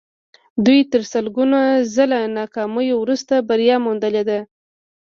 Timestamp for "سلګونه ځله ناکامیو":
1.13-2.95